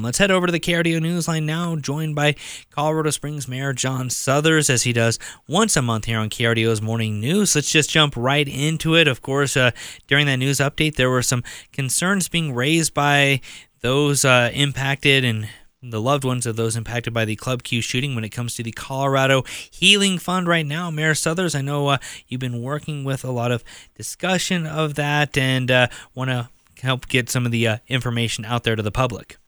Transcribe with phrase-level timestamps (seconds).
[0.00, 2.36] Let's head over to the KRDO Newsline now, joined by
[2.70, 7.18] Colorado Springs Mayor John Suthers, as he does once a month here on KRDO's Morning
[7.18, 7.56] News.
[7.56, 9.08] Let's just jump right into it.
[9.08, 9.72] Of course, uh,
[10.06, 11.42] during that news update, there were some
[11.72, 13.40] concerns being raised by
[13.80, 15.48] those uh, impacted and
[15.82, 18.62] the loved ones of those impacted by the Club Q shooting when it comes to
[18.62, 20.92] the Colorado Healing Fund right now.
[20.92, 23.64] Mayor Suthers, I know uh, you've been working with a lot of
[23.96, 26.50] discussion of that and uh, want to
[26.82, 29.38] help get some of the uh, information out there to the public.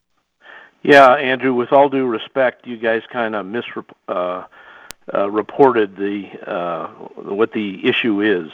[0.83, 1.53] Yeah, Andrew.
[1.53, 4.45] With all due respect, you guys kind of misreported uh,
[5.13, 8.51] uh, the uh, what the issue is.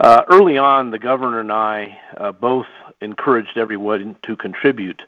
[0.00, 2.66] Uh, early on, the governor and I uh, both
[3.00, 5.02] encouraged everyone to contribute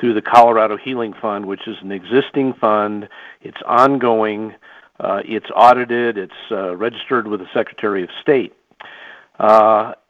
[0.00, 3.08] through the Colorado Healing Fund, which is an existing fund.
[3.42, 4.54] It's ongoing.
[4.98, 6.18] Uh, it's audited.
[6.18, 8.52] It's registered with the Secretary of State.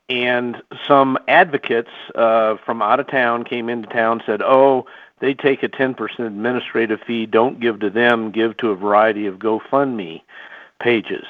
[0.08, 4.86] and some advocates from out of town came into town said, "Oh."
[5.20, 9.38] They take a 10% administrative fee, don't give to them, give to a variety of
[9.38, 10.22] GoFundMe
[10.80, 11.24] pages.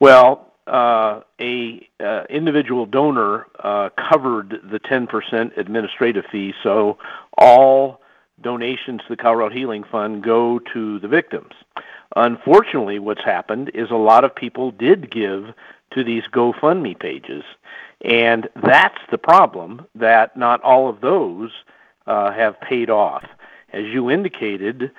[0.00, 6.98] Well, uh, a uh, individual donor uh, covered the 10% administrative fee, so
[7.36, 8.00] all
[8.40, 11.52] donations to the Colorado Healing Fund go to the victims.
[12.16, 15.52] Unfortunately, what's happened is a lot of people did give
[15.92, 17.44] to these GoFundMe pages,
[18.02, 21.50] and that's the problem that not all of those
[22.06, 23.24] uh, have paid off.
[23.72, 24.90] As you indicated,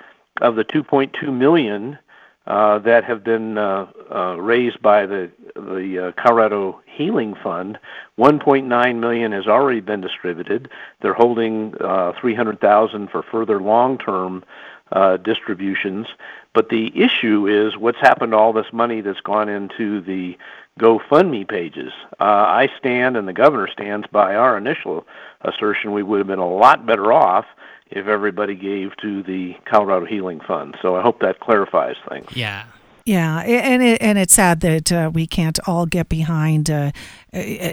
[0.42, 1.98] of the 2.2 million
[2.46, 7.78] uh, that have been uh, uh, raised by the the uh, Colorado Healing Fund,
[8.18, 10.70] 1.9 million has already been distributed.
[11.02, 14.44] They're holding uh, 300,000 for further long-term
[14.92, 16.08] uh, distributions.
[16.54, 20.38] But the issue is what's happened to all this money that's gone into the
[20.80, 21.92] GoFundMe pages.
[22.20, 25.06] Uh, I stand and the governor stands by our initial
[25.42, 27.46] assertion we would have been a lot better off
[27.92, 30.76] if everybody gave to the Colorado Healing Fund.
[30.82, 32.36] So I hope that clarifies things.
[32.36, 32.66] Yeah.
[33.06, 36.92] Yeah, and it, and it's sad that uh, we can't all get behind uh,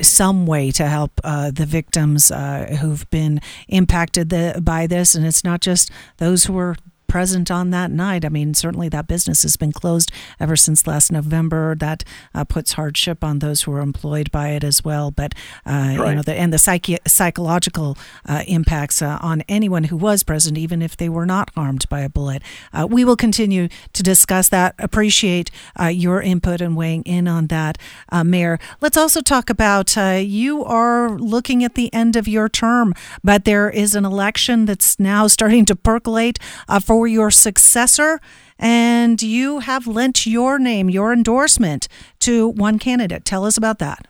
[0.03, 5.25] some way to help uh, the victims uh, who've been impacted the, by this, and
[5.25, 6.75] it's not just those who were
[7.11, 8.25] present on that night.
[8.25, 11.75] I mean, certainly that business has been closed ever since last November.
[11.75, 15.11] That uh, puts hardship on those who are employed by it as well.
[15.11, 15.35] But
[15.67, 16.09] uh, right.
[16.11, 20.57] you know, the, and the psyche, psychological uh, impacts uh, on anyone who was present,
[20.57, 22.43] even if they were not harmed by a bullet.
[22.73, 24.77] Uh, we will continue to discuss that.
[24.79, 25.51] Appreciate
[25.81, 27.77] uh, your input and weighing in on that,
[28.25, 28.61] Mayor.
[28.81, 32.95] Let's also talk about you are looking at the end of your term,
[33.25, 36.39] but there is an election that's now starting to percolate
[36.85, 38.21] for for your successor,
[38.59, 41.89] and you have lent your name, your endorsement
[42.19, 43.25] to one candidate.
[43.25, 44.07] Tell us about that.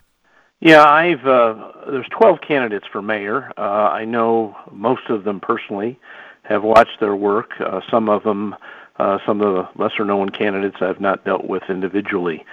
[0.58, 3.52] Yeah, I've uh, there's 12 candidates for mayor.
[3.56, 6.00] Uh, I know most of them personally.
[6.42, 7.52] Have watched their work.
[7.60, 8.56] Uh, some of them,
[8.98, 12.44] uh, some of the lesser known candidates, I've not dealt with individually.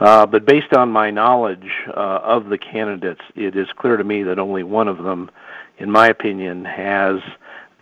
[0.00, 4.22] Uh, but based on my knowledge uh, of the candidates, it is clear to me
[4.24, 5.30] that only one of them,
[5.78, 7.20] in my opinion, has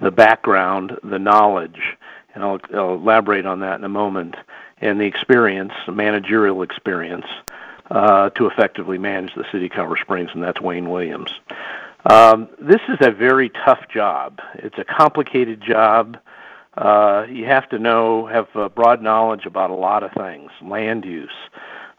[0.01, 1.97] the background, the knowledge,
[2.35, 4.37] and I'll, I'll elaborate on that in a moment,
[4.81, 7.27] and the experience, managerial experience,
[7.91, 11.31] uh, to effectively manage the city of Colorado Springs, and that's Wayne Williams.
[12.05, 14.41] Um, this is a very tough job.
[14.55, 16.19] It's a complicated job.
[16.77, 21.05] Uh, you have to know, have uh, broad knowledge about a lot of things: land
[21.05, 21.31] use,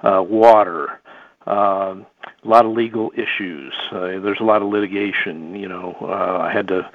[0.01, 0.99] uh, water,
[1.47, 1.95] uh,
[2.43, 3.73] a lot of legal issues.
[3.91, 5.55] Uh, there's a lot of litigation.
[5.55, 6.89] You know, uh, I had to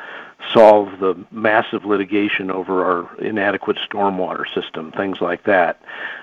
[0.52, 5.80] solve the massive litigation over our inadequate stormwater system, things like that.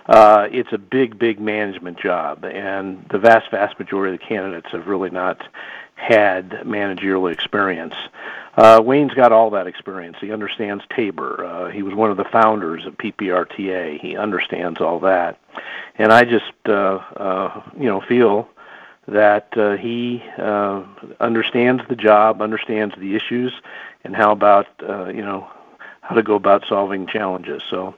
[0.08, 4.68] Uh, it's a big, big management job, and the vast, vast majority of the candidates
[4.72, 5.42] have really not
[5.96, 7.96] had managerial experience.
[8.56, 10.18] Uh, Wayne's got all that experience.
[10.20, 11.46] He understands Tabor.
[11.46, 14.00] Uh, he was one of the founders of PPRTA.
[14.00, 15.40] He understands all that,
[15.98, 18.50] and I just, uh, uh, you know, feel
[19.12, 20.84] that uh, he uh,
[21.20, 23.54] understands the job, understands the issues,
[24.04, 25.48] and how about uh, you know
[26.02, 27.62] how to go about solving challenges.
[27.70, 27.96] So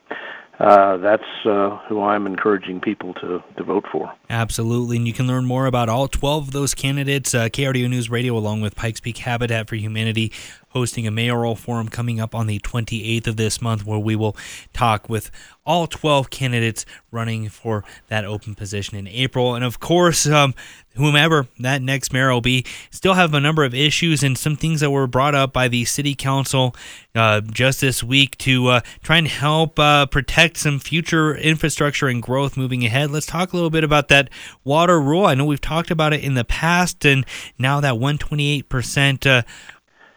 [0.61, 4.13] uh, that's uh, who I'm encouraging people to, to vote for.
[4.29, 4.97] Absolutely.
[4.97, 8.37] And you can learn more about all 12 of those candidates, uh, KRDO News Radio,
[8.37, 10.31] along with Pikes Peak Habitat for Humanity,
[10.71, 14.35] hosting a mayoral forum coming up on the 28th of this month, where we will
[14.73, 15.31] talk with
[15.65, 19.53] all 12 candidates running for that open position in April.
[19.53, 20.55] And of course, um,
[20.95, 24.79] whomever that next mayor will be, still have a number of issues and some things
[24.79, 26.75] that were brought up by the city council
[27.13, 32.23] uh, just this week to uh, try and help uh, protect some future infrastructure and
[32.23, 33.11] growth moving ahead.
[33.11, 34.29] Let's talk a little bit about that
[34.63, 35.25] water rule.
[35.25, 37.25] I know we've talked about it in the past, and
[37.59, 39.45] now that 128%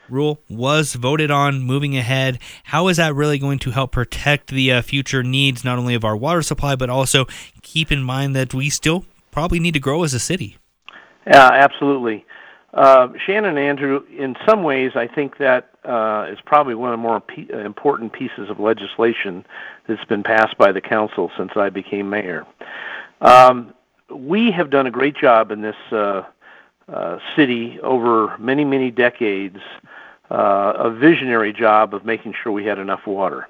[0.09, 2.39] rule was voted on moving ahead.
[2.65, 6.05] How is that really going to help protect the uh, future needs, not only of
[6.05, 7.27] our water supply, but also
[7.63, 10.57] keep in mind that we still probably need to grow as a city?
[11.27, 12.25] Yeah, absolutely.
[12.75, 16.99] Uh, Shannon and Andrew, in some ways, I think that uh, is probably one of
[16.99, 19.45] the more p- important pieces of legislation
[19.87, 22.45] that's been passed by the council since I became mayor.
[23.21, 23.73] Um,
[24.11, 26.23] we have done a great job in this uh,
[26.89, 29.59] uh, city over many, many decades,
[30.31, 33.49] uh, a visionary job of making sure we had enough water.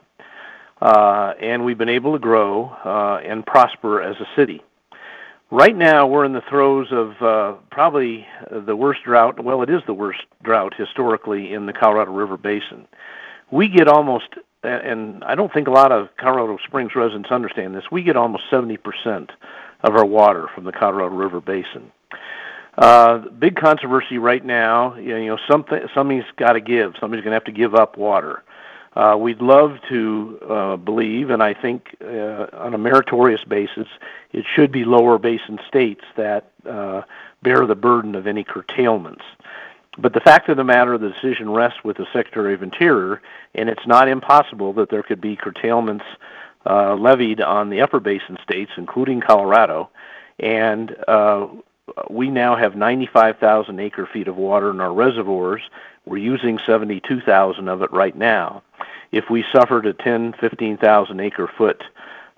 [0.80, 4.62] Uh, and we've been able to grow uh, and prosper as a city.
[5.50, 9.42] Right now, we're in the throes of uh, probably the worst drought.
[9.42, 12.88] Well, it is the worst drought historically in the Colorado River Basin.
[13.50, 14.34] We get almost,
[14.64, 18.44] and I don't think a lot of Colorado Springs residents understand this, we get almost
[18.50, 19.30] 70%
[19.84, 21.92] of our water from the Colorado River Basin.
[22.76, 24.96] Uh, big controversy right now.
[24.96, 26.94] You know, something somebody's got to give.
[27.00, 28.42] Somebody's going to have to give up water.
[28.96, 33.88] Uh, we'd love to uh, believe, and I think uh, on a meritorious basis,
[34.32, 37.02] it should be lower basin states that uh,
[37.42, 39.24] bear the burden of any curtailments.
[39.98, 43.20] But the fact of the matter, the decision rests with the Secretary of Interior,
[43.54, 46.04] and it's not impossible that there could be curtailments
[46.66, 49.90] uh, levied on the upper basin states, including Colorado.
[50.38, 51.46] And uh,
[52.08, 55.62] we now have 95,000 acre feet of water in our reservoirs.
[56.06, 58.62] We're using 72,000 of it right now.
[59.12, 61.84] If we suffered a 10, 15,000 acre foot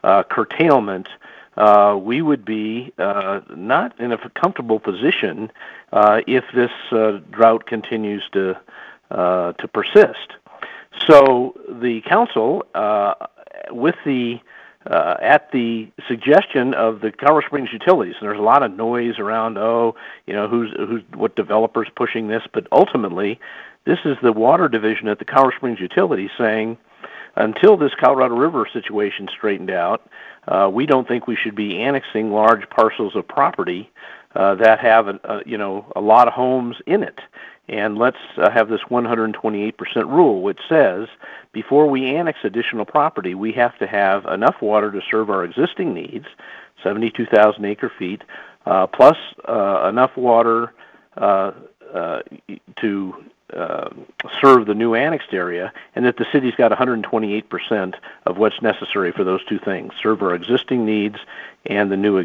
[0.05, 1.09] uh, curtailment,
[1.57, 5.51] uh, we would be uh, not in a comfortable position
[5.93, 8.59] uh, if this uh, drought continues to
[9.11, 10.35] uh, to persist.
[11.07, 13.15] So the council, uh,
[13.71, 14.41] with the
[14.87, 18.15] uh, at the suggestion of the Colorado Springs utilities.
[18.21, 19.97] And there's a lot of noise around, oh,
[20.27, 23.41] you know, who's who's what developers pushing this, but ultimately,
[23.85, 26.77] this is the water division at the Colorado Springs Utilities saying,
[27.37, 30.09] until this Colorado River situation straightened out,
[30.49, 33.91] uh, we don't think we should be annexing large parcels of property
[34.35, 37.19] uh, that have, a, a, you know, a lot of homes in it.
[37.69, 39.75] And let's uh, have this 128%
[40.09, 41.09] rule, which says
[41.53, 45.93] before we annex additional property, we have to have enough water to serve our existing
[45.93, 46.27] needs,
[46.83, 48.23] 72,000 acre feet,
[48.67, 49.17] uh, plus
[49.49, 50.73] uh, enough water
[51.17, 51.53] uh,
[51.93, 52.21] uh,
[52.77, 53.25] to
[53.55, 53.89] uh,
[54.41, 57.95] serve the new annexed area, and that the city's got 128%
[58.27, 61.17] of what's necessary for those two things serve our existing needs
[61.65, 62.19] and the new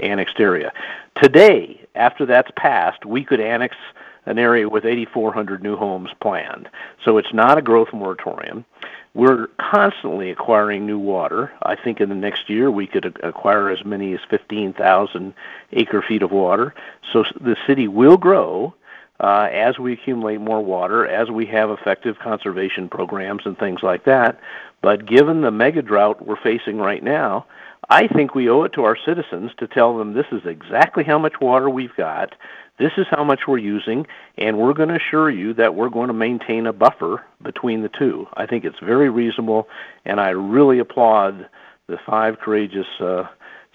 [0.00, 0.72] annexed area.
[1.20, 3.76] Today, after that's passed, we could annex
[4.26, 6.68] an area with 8,400 new homes planned.
[7.04, 8.64] So it's not a growth moratorium.
[9.12, 11.52] We're constantly acquiring new water.
[11.62, 15.34] I think in the next year we could acquire as many as 15,000
[15.72, 16.74] acre feet of water.
[17.12, 18.74] So the city will grow
[19.18, 24.04] uh, as we accumulate more water, as we have effective conservation programs and things like
[24.04, 24.40] that.
[24.80, 27.46] But given the mega drought we're facing right now,
[27.88, 31.18] I think we owe it to our citizens to tell them this is exactly how
[31.18, 32.34] much water we've got,
[32.80, 34.06] this is how much we're using,
[34.38, 37.90] and we're going to assure you that we're going to maintain a buffer between the
[37.90, 38.26] two.
[38.34, 39.68] I think it's very reasonable,
[40.06, 41.46] and I really applaud
[41.88, 43.24] the five courageous uh,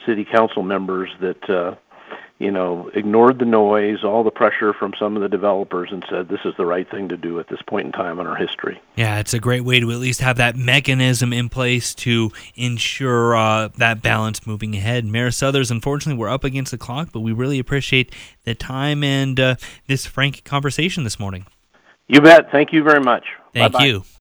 [0.08, 1.76] city council members that uh,
[2.38, 6.28] you know, ignored the noise, all the pressure from some of the developers, and said
[6.28, 8.82] this is the right thing to do at this point in time in our history.
[8.96, 13.36] Yeah, it's a great way to at least have that mechanism in place to ensure
[13.36, 15.06] uh, that balance moving ahead.
[15.06, 19.40] Mayor Suthers, unfortunately, we're up against the clock, but we really appreciate the time and
[19.40, 19.56] uh,
[19.88, 21.46] this frank conversation this morning.
[22.08, 22.52] You bet.
[22.52, 23.26] Thank you very much.
[23.54, 23.86] Thank Bye-bye.
[23.86, 24.06] you.